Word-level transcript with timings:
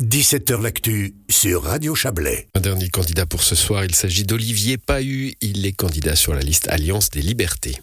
17h 0.00 0.62
L'actu 0.62 1.14
sur 1.28 1.64
Radio 1.64 1.94
Chablais. 1.94 2.46
Un 2.54 2.60
dernier 2.60 2.88
candidat 2.88 3.26
pour 3.26 3.42
ce 3.42 3.54
soir, 3.54 3.84
il 3.84 3.94
s'agit 3.94 4.24
d'Olivier 4.24 4.78
Pahu. 4.78 5.34
Il 5.42 5.66
est 5.66 5.72
candidat 5.72 6.16
sur 6.16 6.32
la 6.32 6.40
liste 6.40 6.68
Alliance 6.68 7.10
des 7.10 7.20
Libertés. 7.20 7.76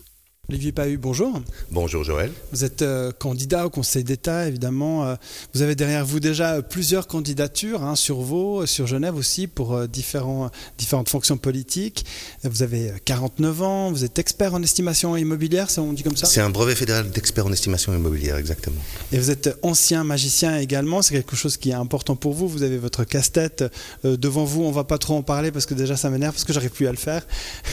Olivier 0.50 0.72
Pahu, 0.72 0.98
bonjour. 0.98 1.42
Bonjour 1.72 2.06
Joël. 2.06 2.32
Vous 2.54 2.64
êtes 2.64 2.82
euh, 2.82 3.12
candidat 3.12 3.66
au 3.66 3.70
Conseil 3.70 4.06
d'État, 4.06 4.48
évidemment. 4.48 5.04
Euh, 5.04 5.16
vous 5.54 5.62
avez 5.62 5.76
derrière 5.76 6.06
vous 6.06 6.22
déjà 6.22 6.62
plusieurs 6.62 7.08
candidatures 7.08 7.84
hein, 7.84 7.98
sur 7.98 8.22
Vaud, 8.22 8.66
sur 8.66 8.88
Genève 8.88 9.18
aussi, 9.18 9.48
pour 9.48 9.76
euh, 9.76 9.88
différents, 9.88 10.50
différentes 10.78 11.10
fonctions 11.10 11.36
politiques. 11.36 12.06
Vous 12.46 12.64
avez 12.64 12.94
49 13.04 13.62
ans, 13.62 13.92
vous 13.92 14.06
êtes 14.06 14.20
expert 14.20 14.54
en 14.54 14.64
estimation 14.64 15.18
immobilière, 15.18 15.70
ça 15.70 15.82
on 15.82 15.92
dit 15.92 16.02
comme 16.02 16.16
ça? 16.16 16.28
C'est 16.28 16.40
un 16.40 16.50
brevet 16.50 16.76
fédéral 16.76 17.10
d'expert 17.10 17.46
en 17.46 17.52
estimation 17.52 17.94
immobilière, 17.94 18.38
exactement. 18.38 18.80
Et 19.12 19.20
vous 19.20 19.32
êtes 19.32 19.50
ancien 19.64 20.06
magicien 20.06 20.60
également, 20.60 21.02
c'est 21.02 21.14
quelque 21.14 21.36
chose 21.36 21.58
qui 21.58 21.72
est 21.72 21.74
important 21.74 22.16
pour 22.16 22.34
vous. 22.34 22.48
Vous 22.48 22.64
avez 22.64 22.78
votre 22.78 23.04
casse-tête 23.04 23.66
devant 24.06 24.46
vous, 24.46 24.64
on 24.64 24.72
va 24.72 24.86
pas 24.86 24.98
trop 24.98 25.18
en 25.18 25.24
parler 25.24 25.52
parce 25.52 25.66
que 25.66 25.74
déjà 25.74 25.98
ça 25.98 26.10
m'énerve, 26.10 26.32
parce 26.32 26.46
que 26.46 26.54
j'arrive 26.54 26.72
plus 26.72 26.88
à 26.88 26.92
le 26.92 26.98
faire. 26.98 27.28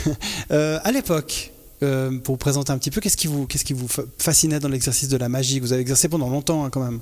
à 0.50 0.91
l'époque, 0.91 1.52
euh, 1.83 2.19
pour 2.19 2.34
vous 2.34 2.38
présenter 2.38 2.73
un 2.73 2.78
petit 2.78 2.91
peu, 2.91 3.01
qu'est-ce 3.01 3.16
qui 3.16 3.27
vous, 3.27 3.46
qu'est-ce 3.46 3.64
qui 3.64 3.73
vous 3.73 3.88
fascinait 4.19 4.60
dans 4.60 4.69
l'exercice 4.69 5.09
de 5.09 5.16
la 5.16 5.28
magie 5.28 5.60
Vous 5.60 5.73
avez 5.73 5.82
exercé 5.82 6.09
pendant 6.09 6.28
longtemps 6.28 6.65
hein, 6.65 6.70
quand 6.70 6.82
même? 6.82 7.01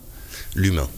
L'humain. 0.54 0.88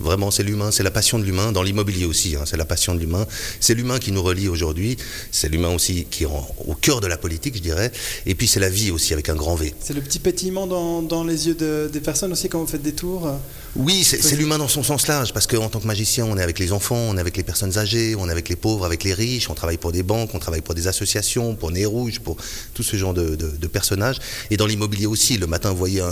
Vraiment, 0.00 0.30
c'est 0.30 0.42
l'humain, 0.42 0.70
c'est 0.70 0.82
la 0.82 0.90
passion 0.90 1.18
de 1.18 1.24
l'humain, 1.24 1.52
dans 1.52 1.62
l'immobilier 1.62 2.06
aussi, 2.06 2.34
hein, 2.34 2.44
c'est 2.46 2.56
la 2.56 2.64
passion 2.64 2.94
de 2.94 3.00
l'humain. 3.00 3.26
C'est 3.60 3.74
l'humain 3.74 3.98
qui 3.98 4.12
nous 4.12 4.22
relie 4.22 4.48
aujourd'hui, 4.48 4.96
c'est 5.30 5.50
l'humain 5.50 5.74
aussi 5.74 6.06
qui 6.10 6.24
est 6.24 6.26
au 6.26 6.74
cœur 6.74 7.02
de 7.02 7.06
la 7.06 7.18
politique, 7.18 7.54
je 7.56 7.60
dirais, 7.60 7.92
et 8.24 8.34
puis 8.34 8.48
c'est 8.48 8.60
la 8.60 8.70
vie 8.70 8.90
aussi 8.90 9.12
avec 9.12 9.28
un 9.28 9.34
grand 9.34 9.56
V. 9.56 9.74
C'est 9.78 9.92
le 9.92 10.00
petit 10.00 10.18
pétillement 10.18 10.66
dans, 10.66 11.02
dans 11.02 11.22
les 11.22 11.48
yeux 11.48 11.54
des 11.54 12.00
personnes 12.00 12.32
aussi 12.32 12.48
quand 12.48 12.60
vous 12.60 12.66
faites 12.66 12.82
des 12.82 12.94
tours? 12.94 13.30
Oui, 13.76 14.02
c'est 14.02 14.34
l'humain 14.34 14.58
dans 14.58 14.66
son 14.66 14.82
sens 14.82 15.06
large, 15.06 15.32
parce 15.32 15.46
qu'en 15.46 15.68
tant 15.68 15.78
que 15.78 15.86
magicien, 15.86 16.24
on 16.24 16.36
est 16.36 16.42
avec 16.42 16.58
les 16.58 16.72
enfants, 16.72 16.96
on 16.96 17.16
est 17.16 17.20
avec 17.20 17.36
les 17.36 17.44
personnes 17.44 17.78
âgées, 17.78 18.16
on 18.18 18.28
est 18.28 18.32
avec 18.32 18.48
les 18.48 18.56
pauvres, 18.56 18.84
avec 18.84 19.04
les 19.04 19.14
riches, 19.14 19.48
on 19.48 19.54
travaille 19.54 19.76
pour 19.76 19.92
des 19.92 20.02
banques, 20.02 20.34
on 20.34 20.40
travaille 20.40 20.60
pour 20.60 20.74
des 20.74 20.88
associations, 20.88 21.54
pour 21.54 21.70
Nez 21.70 21.86
Rouge, 21.86 22.18
pour 22.18 22.36
tout 22.74 22.82
ce 22.82 22.96
genre 22.96 23.14
de, 23.14 23.36
de, 23.36 23.66
personnages. 23.68 24.18
Et 24.50 24.56
dans 24.56 24.66
l'immobilier 24.66 25.06
aussi, 25.06 25.38
le 25.38 25.46
matin, 25.46 25.70
vous 25.70 25.76
voyez 25.76 26.02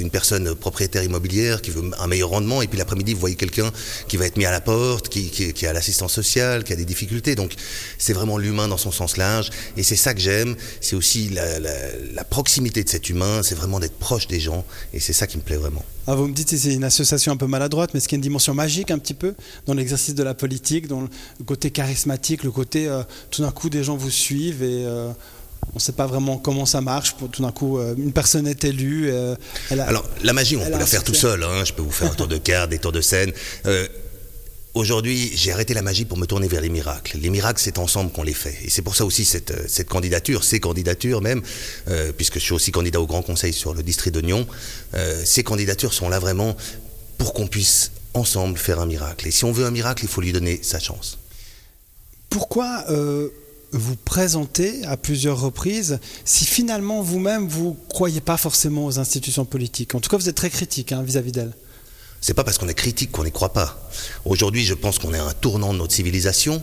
une 0.00 0.10
personne 0.10 0.56
propriétaire 0.56 1.04
immobilière 1.04 1.62
qui 1.62 1.70
veut 1.70 1.88
un 2.00 2.06
meilleur 2.08 2.30
rendement, 2.30 2.62
et 2.62 2.66
puis 2.66 2.78
l'après-midi, 2.78 3.14
vous 3.14 3.20
voyez 3.20 3.36
quelqu'un 3.36 3.70
qui 4.08 4.16
va 4.16 4.26
être 4.26 4.36
mis 4.36 4.46
à 4.46 4.50
la 4.50 4.60
porte, 4.60 5.08
qui, 5.08 5.30
qui, 5.30 5.66
a 5.66 5.72
l'assistance 5.72 6.12
sociale, 6.12 6.64
qui 6.64 6.72
a 6.72 6.76
des 6.76 6.84
difficultés. 6.84 7.36
Donc 7.36 7.52
c'est 7.96 8.12
vraiment 8.12 8.38
l'humain 8.38 8.66
dans 8.66 8.76
son 8.76 8.90
sens 8.90 9.16
large. 9.16 9.50
Et 9.76 9.84
c'est 9.84 9.94
ça 9.94 10.14
que 10.14 10.20
j'aime. 10.20 10.56
C'est 10.80 10.96
aussi 10.96 11.28
la, 11.30 12.24
proximité 12.24 12.82
de 12.82 12.88
cet 12.88 13.08
humain. 13.08 13.42
C'est 13.44 13.54
vraiment 13.54 13.78
d'être 13.78 13.98
proche 13.98 14.26
des 14.26 14.40
gens. 14.40 14.64
Et 14.92 14.98
c'est 14.98 15.12
ça 15.12 15.28
qui 15.28 15.36
me 15.36 15.42
plaît 15.42 15.56
vraiment. 15.56 15.84
Ah, 16.06 16.14
vous 16.16 16.26
me 16.26 16.34
dites 16.34 16.54
c'est 16.54 16.74
une 16.74 16.84
association 16.84 17.03
un 17.12 17.36
peu 17.36 17.46
maladroite, 17.46 17.90
mais 17.94 17.98
est-ce 17.98 18.08
qu'il 18.08 18.16
y 18.16 18.18
a 18.18 18.20
une 18.20 18.22
dimension 18.22 18.54
magique 18.54 18.90
un 18.90 18.98
petit 18.98 19.14
peu 19.14 19.34
dans 19.66 19.74
l'exercice 19.74 20.14
de 20.14 20.22
la 20.22 20.34
politique, 20.34 20.88
dans 20.88 21.02
le 21.02 21.08
côté 21.44 21.70
charismatique, 21.70 22.44
le 22.44 22.50
côté 22.50 22.88
euh, 22.88 23.02
tout 23.30 23.42
d'un 23.42 23.50
coup 23.50 23.70
des 23.70 23.84
gens 23.84 23.96
vous 23.96 24.10
suivent 24.10 24.62
et 24.62 24.84
euh, 24.84 25.10
on 25.72 25.76
ne 25.76 25.80
sait 25.80 25.92
pas 25.92 26.06
vraiment 26.06 26.38
comment 26.38 26.66
ça 26.66 26.80
marche. 26.80 27.14
Pour, 27.14 27.30
tout 27.30 27.42
d'un 27.42 27.52
coup, 27.52 27.78
euh, 27.78 27.94
une 27.96 28.12
personne 28.12 28.46
est 28.46 28.64
élue. 28.64 29.10
Alors, 29.70 30.08
la 30.22 30.32
magie, 30.32 30.56
on 30.56 30.64
peut 30.64 30.70
la 30.70 30.86
faire 30.86 31.04
tout 31.04 31.14
seul. 31.14 31.42
Hein. 31.42 31.64
Je 31.64 31.72
peux 31.72 31.82
vous 31.82 31.90
faire 31.90 32.10
un 32.10 32.14
tour 32.14 32.28
de 32.28 32.38
carte, 32.38 32.70
des 32.70 32.78
tours 32.78 32.92
de 32.92 33.00
scène. 33.00 33.32
Aujourd'hui, 34.74 35.30
j'ai 35.36 35.52
arrêté 35.52 35.72
la 35.72 35.82
magie 35.82 36.04
pour 36.04 36.18
me 36.18 36.26
tourner 36.26 36.48
vers 36.48 36.60
les 36.60 36.68
miracles. 36.68 37.18
Les 37.18 37.30
miracles, 37.30 37.60
c'est 37.62 37.78
ensemble 37.78 38.10
qu'on 38.10 38.24
les 38.24 38.34
fait. 38.34 38.56
Et 38.64 38.70
c'est 38.70 38.82
pour 38.82 38.96
ça 38.96 39.04
aussi 39.04 39.24
cette, 39.24 39.70
cette 39.70 39.88
candidature, 39.88 40.42
ces 40.42 40.58
candidatures 40.58 41.20
même, 41.20 41.42
puisque 42.16 42.34
je 42.34 42.44
suis 42.44 42.54
aussi 42.54 42.72
candidat 42.72 43.00
au 43.00 43.06
Grand 43.06 43.22
Conseil 43.22 43.52
sur 43.52 43.72
le 43.72 43.84
district 43.84 44.14
de 44.14 44.20
Nyon, 44.20 44.46
ces 45.24 45.44
candidatures 45.44 45.94
sont 45.94 46.08
là 46.08 46.18
vraiment 46.18 46.56
pour 47.24 47.32
qu'on 47.32 47.46
puisse 47.46 47.92
ensemble 48.12 48.58
faire 48.58 48.80
un 48.80 48.84
miracle. 48.84 49.26
Et 49.26 49.30
si 49.30 49.46
on 49.46 49.52
veut 49.52 49.64
un 49.64 49.70
miracle, 49.70 50.04
il 50.04 50.08
faut 50.08 50.20
lui 50.20 50.30
donner 50.30 50.60
sa 50.62 50.78
chance. 50.78 51.16
Pourquoi 52.28 52.84
vous 53.72 53.96
présenter 53.96 54.84
à 54.84 54.98
plusieurs 54.98 55.40
reprises 55.40 56.00
si 56.26 56.44
finalement 56.44 57.00
vous-même 57.00 57.48
vous 57.48 57.78
ne 57.80 57.88
croyez 57.88 58.20
pas 58.20 58.36
forcément 58.36 58.84
aux 58.84 58.98
institutions 58.98 59.46
politiques? 59.46 59.94
En 59.94 60.00
tout 60.00 60.10
cas, 60.10 60.18
vous 60.18 60.28
êtes 60.28 60.36
très 60.36 60.50
critique 60.50 60.92
hein, 60.92 61.02
vis-à-vis 61.02 61.32
d'elles. 61.32 61.54
C'est 62.20 62.34
pas 62.34 62.44
parce 62.44 62.58
qu'on 62.58 62.68
est 62.68 62.74
critique 62.74 63.10
qu'on 63.10 63.24
n'y 63.24 63.32
croit 63.32 63.54
pas. 63.54 63.88
Aujourd'hui, 64.26 64.66
je 64.66 64.74
pense 64.74 64.98
qu'on 64.98 65.14
est 65.14 65.18
à 65.18 65.24
un 65.24 65.32
tournant 65.32 65.72
de 65.72 65.78
notre 65.78 65.94
civilisation. 65.94 66.62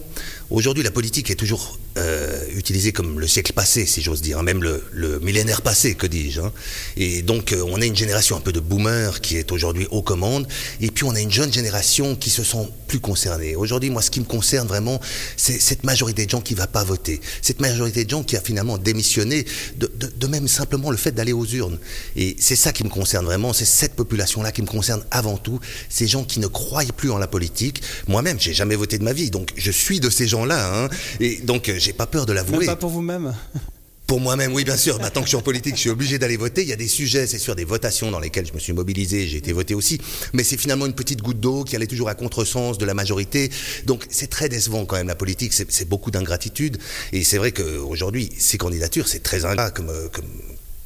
Aujourd'hui, 0.51 0.83
la 0.83 0.91
politique 0.91 1.31
est 1.31 1.35
toujours 1.35 1.79
euh, 1.97 2.45
utilisé 2.55 2.93
comme 2.93 3.19
le 3.19 3.27
siècle 3.27 3.51
passé, 3.53 3.85
si 3.85 4.01
j'ose 4.01 4.21
dire, 4.21 4.39
hein, 4.39 4.43
même 4.43 4.63
le, 4.63 5.19
millénaire 5.19 5.61
passé, 5.61 5.95
que 5.95 6.07
dis-je. 6.07 6.41
Hein. 6.41 6.53
Et 6.95 7.21
donc, 7.21 7.51
euh, 7.51 7.63
on 7.67 7.81
a 7.81 7.85
une 7.85 7.95
génération 7.95 8.37
un 8.37 8.39
peu 8.39 8.53
de 8.53 8.59
boomers 8.59 9.19
qui 9.19 9.35
est 9.35 9.51
aujourd'hui 9.51 9.87
aux 9.91 10.01
commandes, 10.01 10.47
et 10.79 10.89
puis 10.89 11.03
on 11.03 11.13
a 11.15 11.19
une 11.19 11.31
jeune 11.31 11.51
génération 11.51 12.15
qui 12.15 12.29
se 12.29 12.43
sent 12.43 12.69
plus 12.87 12.99
concernée. 12.99 13.55
Aujourd'hui, 13.55 13.89
moi, 13.89 14.01
ce 14.01 14.09
qui 14.09 14.19
me 14.19 14.25
concerne 14.25 14.67
vraiment, 14.67 15.01
c'est 15.35 15.59
cette 15.59 15.83
majorité 15.83 16.25
de 16.25 16.29
gens 16.29 16.41
qui 16.41 16.53
ne 16.53 16.59
va 16.59 16.67
pas 16.67 16.83
voter, 16.83 17.19
cette 17.41 17.59
majorité 17.59 18.05
de 18.05 18.09
gens 18.09 18.23
qui 18.23 18.37
a 18.37 18.41
finalement 18.41 18.77
démissionné, 18.77 19.45
de, 19.77 20.27
même 20.27 20.47
simplement 20.47 20.91
le 20.91 20.97
fait 20.97 21.11
d'aller 21.11 21.33
aux 21.33 21.45
urnes. 21.45 21.77
Et 22.15 22.37
c'est 22.39 22.55
ça 22.55 22.71
qui 22.71 22.85
me 22.85 22.89
concerne 22.89 23.25
vraiment, 23.25 23.51
c'est 23.51 23.65
cette 23.65 23.95
population-là 23.95 24.53
qui 24.53 24.61
me 24.61 24.67
concerne 24.67 25.03
avant 25.11 25.37
tout, 25.37 25.59
ces 25.89 26.07
gens 26.07 26.23
qui 26.23 26.39
ne 26.39 26.47
croient 26.47 26.83
plus 26.95 27.11
en 27.11 27.17
la 27.17 27.27
politique. 27.27 27.81
Moi-même, 28.07 28.39
j'ai 28.39 28.53
jamais 28.53 28.75
voté 28.75 28.97
de 28.97 29.03
ma 29.03 29.13
vie, 29.13 29.29
donc 29.29 29.51
je 29.57 29.71
suis 29.71 29.99
de 29.99 30.09
ces 30.09 30.27
gens-là. 30.27 30.73
Hein. 30.73 30.89
Et 31.19 31.41
donc, 31.43 31.69
j'ai 31.81 31.93
pas 31.93 32.07
peur 32.07 32.25
de 32.25 32.33
l'avouer. 32.33 32.59
Même 32.59 32.67
pas 32.67 32.75
pour 32.75 32.89
vous-même 32.89 33.33
pour 34.11 34.19
moi-même, 34.19 34.53
oui, 34.53 34.65
bien 34.65 34.75
sûr. 34.75 34.99
Maintenant 34.99 35.21
que 35.21 35.27
je 35.27 35.29
suis 35.29 35.37
en 35.37 35.41
politique, 35.41 35.75
je 35.75 35.79
suis 35.79 35.89
obligé 35.89 36.19
d'aller 36.19 36.35
voter. 36.35 36.63
Il 36.63 36.67
y 36.67 36.73
a 36.73 36.75
des 36.75 36.89
sujets, 36.89 37.27
c'est 37.27 37.37
sûr, 37.37 37.55
des 37.55 37.63
votations 37.63 38.11
dans 38.11 38.19
lesquelles 38.19 38.45
je 38.45 38.51
me 38.51 38.59
suis 38.59 38.73
mobilisé, 38.73 39.25
j'ai 39.25 39.37
été 39.37 39.53
voté 39.53 39.73
aussi. 39.73 40.01
Mais 40.33 40.43
c'est 40.43 40.57
finalement 40.57 40.85
une 40.85 40.93
petite 40.93 41.21
goutte 41.21 41.39
d'eau 41.39 41.63
qui 41.63 41.77
allait 41.77 41.87
toujours 41.87 42.09
à 42.09 42.13
contresens 42.13 42.77
de 42.77 42.83
la 42.83 42.93
majorité. 42.93 43.49
Donc 43.85 44.05
c'est 44.09 44.29
très 44.29 44.49
décevant 44.49 44.83
quand 44.83 44.97
même 44.97 45.07
la 45.07 45.15
politique. 45.15 45.53
C'est 45.53 45.87
beaucoup 45.87 46.11
d'ingratitude. 46.11 46.77
Et 47.13 47.23
c'est 47.23 47.37
vrai 47.37 47.53
qu'aujourd'hui, 47.53 48.29
ces 48.37 48.57
candidatures, 48.57 49.07
c'est 49.07 49.23
très 49.23 49.45
ingrat 49.45 49.71
comme, 49.71 49.93
comme, 50.11 50.25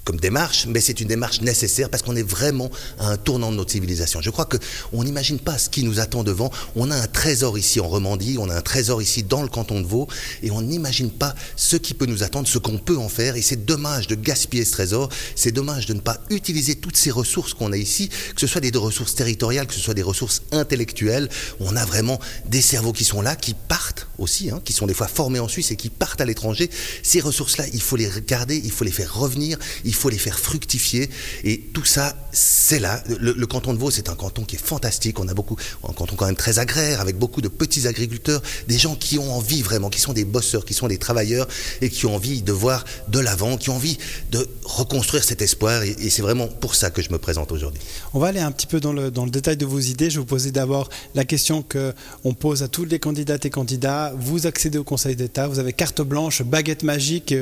comme 0.06 0.20
démarche, 0.20 0.68
mais 0.68 0.80
c'est 0.80 1.02
une 1.02 1.08
démarche 1.08 1.42
nécessaire 1.42 1.90
parce 1.90 2.04
qu'on 2.04 2.16
est 2.16 2.24
vraiment 2.24 2.70
à 3.00 3.10
un 3.10 3.18
tournant 3.18 3.52
de 3.52 3.58
notre 3.58 3.72
civilisation. 3.72 4.22
Je 4.22 4.30
crois 4.30 4.46
qu'on 4.46 5.04
n'imagine 5.04 5.40
pas 5.40 5.58
ce 5.58 5.68
qui 5.68 5.84
nous 5.84 6.00
attend 6.00 6.24
devant. 6.24 6.52
On 6.76 6.92
a 6.92 6.96
un 6.96 7.08
trésor 7.08 7.58
ici 7.58 7.80
en 7.80 7.88
Romandie, 7.88 8.38
on 8.40 8.50
a 8.50 8.56
un 8.56 8.62
trésor 8.62 9.02
ici 9.02 9.24
dans 9.24 9.42
le 9.42 9.50
canton 9.50 9.82
de 9.82 9.88
Vaud, 9.88 10.08
et 10.44 10.52
on 10.52 10.62
n'imagine 10.62 11.10
pas 11.10 11.34
ce 11.56 11.76
qui 11.76 11.96
peut 11.96 12.06
nous 12.06 12.24
attendre, 12.24 12.48
ce 12.48 12.60
qu'on 12.60 12.78
peut 12.78 12.98
en 12.98 13.10
faire. 13.10 13.36
Et 13.36 13.42
c'est 13.42 13.66
dommage 13.66 14.06
de 14.08 14.16
gaspiller 14.16 14.64
ce 14.64 14.72
trésor, 14.72 15.10
c'est 15.36 15.52
dommage 15.52 15.88
de 15.88 15.96
ne 15.96 16.00
pas 16.00 16.20
utiliser 16.30 16.76
toutes 16.76 16.98
ces 16.98 17.10
ressources 17.10 17.56
qu'on 17.56 17.72
a 17.72 17.78
ici, 17.78 18.10
que 18.10 18.42
ce 18.42 18.48
soit 18.48 18.62
des 18.62 18.72
ressources 18.78 19.16
territoriales, 19.16 19.66
que 19.66 19.74
ce 19.74 19.80
soit 19.80 19.96
des 19.96 20.04
ressources 20.04 20.44
intellectuelles. 20.52 21.30
On 21.60 21.76
a 21.76 21.84
vraiment 21.84 22.20
des 22.46 22.62
cerveaux 22.62 22.94
qui 22.94 23.06
sont 23.06 23.24
là, 23.24 23.36
qui 23.36 23.56
partent 23.56 24.08
aussi, 24.20 24.52
hein, 24.52 24.62
qui 24.64 24.74
sont 24.74 24.86
des 24.86 24.94
fois 24.94 25.08
formés 25.08 25.40
en 25.40 25.48
Suisse 25.48 25.72
et 25.72 25.76
qui 25.76 25.90
partent 25.90 26.22
à 26.22 26.26
l'étranger. 26.26 26.70
Ces 27.02 27.22
ressources-là, 27.22 27.66
il 27.74 27.82
faut 27.82 27.96
les 27.96 28.10
regarder, 28.10 28.62
il 28.64 28.72
faut 28.72 28.84
les 28.84 28.92
faire 28.92 29.16
revenir, 29.16 29.58
faut 29.96 30.10
les 30.10 30.18
faire 30.18 30.40
fructifier. 30.40 31.10
Et 31.44 31.60
tout 31.60 31.86
ça, 31.86 32.16
c'est 32.32 32.80
là. 32.80 33.04
Le, 33.20 33.46
canton 33.46 33.74
de 33.74 33.80
Vaud, 33.80 33.92
c'est 33.92 34.10
un 34.10 34.16
canton 34.16 34.44
qui 34.44 34.56
est 34.56 34.60
fantastique. 34.64 35.20
On 35.20 35.28
a 35.28 35.34
beaucoup, 35.34 35.56
un 35.88 35.94
canton 35.94 36.16
quand 36.16 36.26
même 36.26 36.36
très 36.36 36.60
agraire, 36.60 37.02
avec 37.02 37.18
beaucoup 37.18 37.42
de 37.42 37.48
petits 37.48 37.88
agriculteurs, 37.88 38.42
des 38.68 38.78
gens 38.78 38.96
qui 38.96 39.18
ont 39.18 39.34
envie 39.34 39.62
vraiment, 39.62 39.90
qui 39.90 40.00
sont 40.00 40.14
des 40.14 40.26
bosseurs, 40.26 40.66
qui 40.66 40.74
sont 40.74 40.88
des 40.88 40.98
travailleurs 40.98 41.48
et 41.82 41.90
qui 41.90 42.06
ont 42.06 42.16
envie 42.16 42.42
de 42.42 42.52
voir 42.52 42.86
de 43.08 43.20
l'avant, 43.20 43.58
qui 43.58 43.70
ont 43.70 43.76
envie 43.76 43.98
de 44.32 44.48
reconstruire 44.64 45.24
cet 45.24 45.42
espoir. 45.42 45.84
Et, 45.84 46.10
c'est 46.10 46.22
vraiment 46.22 46.48
pour 46.48 46.76
ça 46.76 46.92
que 46.92 47.02
je 47.02 47.12
me 47.12 47.18
présente 47.18 47.52
aujourd'hui. 47.52 47.82
On 48.14 48.20
va 48.20 48.28
aller 48.28 48.40
un 48.40 48.52
petit 48.52 48.68
peu 48.68 48.80
dans 48.80 48.94
le, 48.94 49.12
détail 49.30 49.58
de 49.58 49.66
vos 49.66 49.80
idées. 49.80 50.10
Je 50.10 50.16
vais 50.16 50.20
vous 50.22 50.26
poser 50.26 50.52
d'abord 50.52 50.90
la 51.14 51.26
question 51.26 51.64
qu'on 51.64 52.34
pose 52.34 52.64
à 52.64 52.68
tous 52.68 52.86
les 52.86 53.00
candidates 53.00 53.46
et 53.46 53.50
candidats. 53.50 54.14
Vous 54.18 54.48
accédez 54.48 54.78
au 54.78 54.84
Conseil 54.84 55.16
d'État, 55.16 55.48
vous 55.48 55.60
avez 55.60 55.74
carte 55.74 56.02
blanche, 56.02 56.42
baguette 56.42 56.84
magique, 56.84 57.34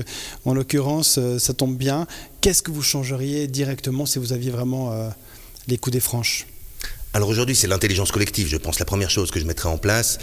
en 0.45 0.53
l'occurrence, 0.53 1.17
euh, 1.17 1.39
ça 1.39 1.53
tombe 1.53 1.77
bien. 1.77 2.07
Qu'est-ce 2.43 2.61
que 2.61 2.71
vous 2.71 2.81
changeriez 2.81 3.47
directement 3.47 4.05
si 4.05 4.19
vous 4.19 4.33
aviez 4.33 4.51
vraiment 4.51 4.91
euh, 4.91 5.07
les 5.69 5.77
coups 5.77 5.93
des 5.93 6.01
franches? 6.01 6.45
Alors 7.13 7.29
aujourd'hui, 7.29 7.55
c'est 7.55 7.67
l'intelligence 7.67 8.11
collective, 8.11 8.49
je 8.49 8.57
pense, 8.57 8.79
la 8.79 8.85
première 8.85 9.09
chose 9.09 9.31
que 9.31 9.39
je 9.39 9.45
mettrais 9.45 9.69
en 9.69 9.77
place. 9.77 10.19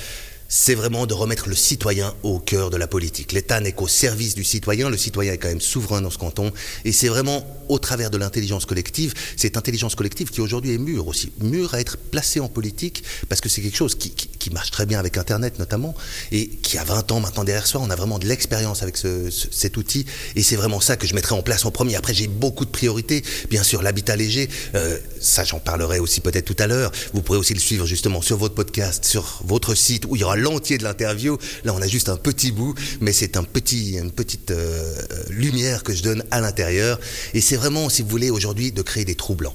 C'est 0.46 0.74
vraiment 0.74 1.06
de 1.06 1.14
remettre 1.14 1.48
le 1.48 1.54
citoyen 1.54 2.14
au 2.22 2.38
cœur 2.38 2.68
de 2.68 2.76
la 2.76 2.86
politique. 2.86 3.32
L'État 3.32 3.58
n'est 3.60 3.72
qu'au 3.72 3.88
service 3.88 4.34
du 4.34 4.44
citoyen, 4.44 4.90
le 4.90 4.98
citoyen 4.98 5.32
est 5.32 5.38
quand 5.38 5.48
même 5.48 5.62
souverain 5.62 6.02
dans 6.02 6.10
ce 6.10 6.18
canton, 6.18 6.52
et 6.84 6.92
c'est 6.92 7.08
vraiment 7.08 7.42
au 7.70 7.78
travers 7.78 8.10
de 8.10 8.18
l'intelligence 8.18 8.66
collective, 8.66 9.14
cette 9.38 9.56
intelligence 9.56 9.94
collective 9.94 10.28
qui 10.28 10.42
aujourd'hui 10.42 10.74
est 10.74 10.78
mûre 10.78 11.06
aussi, 11.06 11.32
mûre 11.40 11.72
à 11.72 11.80
être 11.80 11.96
placée 11.96 12.40
en 12.40 12.48
politique, 12.50 13.02
parce 13.30 13.40
que 13.40 13.48
c'est 13.48 13.62
quelque 13.62 13.78
chose 13.78 13.94
qui, 13.94 14.12
marche 14.52 14.70
très 14.70 14.86
bien 14.86 14.98
avec 14.98 15.16
Internet 15.16 15.58
notamment, 15.58 15.94
et 16.32 16.48
qui 16.48 16.78
a 16.78 16.84
20 16.84 17.12
ans 17.12 17.20
maintenant 17.20 17.44
derrière 17.44 17.66
soi, 17.66 17.80
on 17.82 17.90
a 17.90 17.96
vraiment 17.96 18.18
de 18.18 18.26
l'expérience 18.26 18.82
avec 18.82 18.96
cet 18.96 19.76
outil, 19.76 20.06
et 20.36 20.42
c'est 20.42 20.56
vraiment 20.56 20.80
ça 20.80 20.96
que 20.96 21.06
je 21.06 21.14
mettrai 21.14 21.34
en 21.34 21.42
place 21.42 21.64
en 21.64 21.70
premier. 21.70 21.96
Après, 21.96 22.14
j'ai 22.14 22.28
beaucoup 22.28 22.64
de 22.64 22.70
priorités, 22.70 23.22
bien 23.48 23.62
sûr, 23.62 23.82
l'habitat 23.82 24.16
léger, 24.16 24.48
euh, 24.74 24.98
ça 25.20 25.44
j'en 25.44 25.58
parlerai 25.58 25.98
aussi 25.98 26.20
peut-être 26.20 26.44
tout 26.44 26.56
à 26.58 26.66
l'heure, 26.66 26.92
vous 27.12 27.22
pourrez 27.22 27.38
aussi 27.38 27.54
le 27.54 27.60
suivre 27.60 27.86
justement 27.86 28.22
sur 28.22 28.36
votre 28.36 28.54
podcast, 28.54 29.04
sur 29.04 29.40
votre 29.44 29.74
site, 29.74 30.04
où 30.08 30.16
il 30.16 30.20
y 30.20 30.24
aura 30.24 30.36
l'entier 30.36 30.78
de 30.78 30.84
l'interview. 30.84 31.38
Là, 31.64 31.74
on 31.74 31.82
a 31.82 31.86
juste 31.86 32.08
un 32.08 32.16
petit 32.16 32.52
bout, 32.52 32.74
mais 33.00 33.12
c'est 33.12 33.36
un 33.36 33.44
petit, 33.44 33.96
une 33.96 34.12
petite 34.12 34.50
euh, 34.50 34.94
lumière 35.28 35.82
que 35.82 35.94
je 35.94 36.02
donne 36.02 36.24
à 36.30 36.40
l'intérieur. 36.40 36.98
Et 37.34 37.40
c'est 37.40 37.56
vraiment, 37.56 37.88
si 37.88 38.02
vous 38.02 38.08
voulez, 38.08 38.30
aujourd'hui, 38.30 38.72
de 38.72 38.82
créer 38.82 39.04
des 39.04 39.14
trous 39.14 39.34
blancs. 39.34 39.54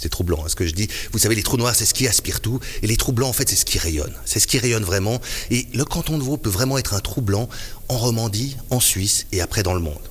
C'est 0.00 0.08
troublant 0.08 0.42
hein, 0.42 0.48
ce 0.48 0.56
que 0.56 0.66
je 0.66 0.72
dis. 0.72 0.88
Vous 1.12 1.18
savez, 1.18 1.34
les 1.34 1.42
trous 1.42 1.58
noirs, 1.58 1.74
c'est 1.74 1.84
ce 1.84 1.94
qui 1.94 2.08
aspire 2.08 2.40
tout, 2.40 2.58
et 2.82 2.86
les 2.86 2.96
trous 2.96 3.12
blancs, 3.12 3.28
en 3.28 3.32
fait, 3.32 3.48
c'est 3.48 3.56
ce 3.56 3.64
qui 3.64 3.78
rayonne. 3.78 4.14
C'est 4.24 4.40
ce 4.40 4.46
qui 4.46 4.58
rayonne 4.58 4.84
vraiment. 4.84 5.20
Et 5.50 5.66
le 5.74 5.84
canton 5.84 6.18
de 6.18 6.22
Vaud 6.22 6.38
peut 6.38 6.50
vraiment 6.50 6.78
être 6.78 6.94
un 6.94 7.00
trou 7.00 7.20
blanc 7.20 7.48
en 7.88 7.98
Romandie, 7.98 8.56
en 8.70 8.80
Suisse 8.80 9.26
et 9.32 9.40
après 9.40 9.62
dans 9.62 9.74
le 9.74 9.80
monde. 9.80 10.09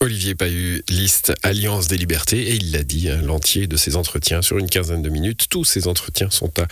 Olivier 0.00 0.34
Pahu, 0.34 0.82
liste 0.90 1.32
Alliance 1.42 1.88
des 1.88 1.96
Libertés, 1.96 2.50
et 2.50 2.54
il 2.56 2.70
l'a 2.70 2.82
dit, 2.82 3.08
hein, 3.08 3.22
l'entier 3.22 3.66
de 3.66 3.78
ses 3.78 3.96
entretiens 3.96 4.42
sur 4.42 4.58
une 4.58 4.68
quinzaine 4.68 5.00
de 5.00 5.08
minutes. 5.08 5.46
Tous 5.48 5.64
ces 5.64 5.88
entretiens 5.88 6.28
sont 6.28 6.52
à 6.60 6.66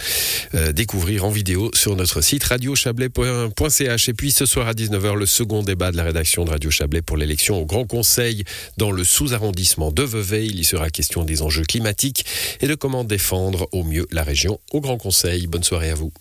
euh, 0.55 0.73
découvrir 0.73 1.25
en 1.25 1.31
vidéo 1.31 1.71
sur 1.73 1.97
notre 1.97 2.21
site 2.21 2.45
radiochablais.ch. 2.45 4.09
Et 4.11 4.13
puis 4.13 4.31
ce 4.31 4.45
soir 4.45 4.69
à 4.69 4.75
19h, 4.75 5.15
le 5.15 5.25
second 5.25 5.63
débat 5.63 5.91
de 5.91 5.97
la 5.97 6.05
rédaction 6.05 6.45
de 6.45 6.51
Radio 6.51 6.71
Chablais 6.71 7.01
pour 7.01 7.17
l'élection 7.17 7.59
au 7.59 7.65
Grand 7.65 7.87
Conseil 7.87 8.45
dans 8.77 8.91
le 8.91 9.05
sous-arrondissement 9.05 9.91
de 9.91 10.03
Vevey. 10.03 10.45
Il 10.45 10.61
y 10.61 10.65
sera 10.65 10.91
question 10.91 11.25
des 11.25 11.41
enjeux 11.41 11.65
climatiques 11.65 12.27
et 12.61 12.67
de 12.67 12.75
comment 12.75 13.05
défendre 13.05 13.69
au 13.73 13.85
mieux 13.85 14.07
la 14.13 14.23
région 14.23 14.61
au 14.71 14.83
Grand 14.83 14.99
Conseil. 14.99 15.47
Bonne 15.47 15.65
soirée 15.65 15.91
à 15.91 15.95
vous. 15.95 16.13